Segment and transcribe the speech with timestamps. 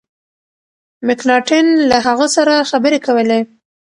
[1.07, 3.39] مکناټن له هغه سره خبري کولې.